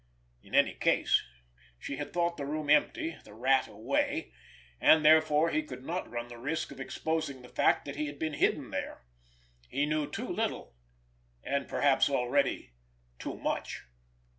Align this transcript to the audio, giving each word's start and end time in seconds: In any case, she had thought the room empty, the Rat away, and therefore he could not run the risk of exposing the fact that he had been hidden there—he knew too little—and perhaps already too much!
In 0.41 0.55
any 0.55 0.73
case, 0.73 1.21
she 1.77 1.97
had 1.97 2.11
thought 2.11 2.35
the 2.35 2.45
room 2.47 2.71
empty, 2.71 3.17
the 3.23 3.35
Rat 3.35 3.67
away, 3.67 4.33
and 4.79 5.05
therefore 5.05 5.51
he 5.51 5.61
could 5.61 5.85
not 5.85 6.09
run 6.09 6.27
the 6.27 6.39
risk 6.39 6.71
of 6.71 6.79
exposing 6.79 7.43
the 7.43 7.49
fact 7.53 7.85
that 7.85 7.97
he 7.97 8.07
had 8.07 8.17
been 8.17 8.33
hidden 8.33 8.71
there—he 8.71 9.85
knew 9.85 10.09
too 10.09 10.27
little—and 10.27 11.67
perhaps 11.67 12.09
already 12.09 12.73
too 13.19 13.37
much! 13.37 13.83